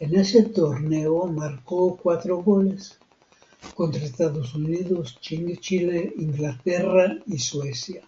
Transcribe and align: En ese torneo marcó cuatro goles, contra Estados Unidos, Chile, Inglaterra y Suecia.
En 0.00 0.16
ese 0.16 0.42
torneo 0.42 1.26
marcó 1.26 1.94
cuatro 1.96 2.38
goles, 2.38 2.98
contra 3.76 4.02
Estados 4.02 4.56
Unidos, 4.56 5.20
Chile, 5.20 6.12
Inglaterra 6.16 7.16
y 7.26 7.38
Suecia. 7.38 8.02